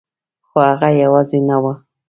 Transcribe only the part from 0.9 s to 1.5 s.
یوازې